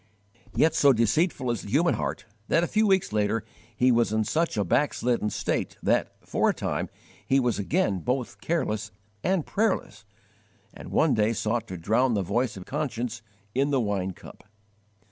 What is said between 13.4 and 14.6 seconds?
in the wine cup.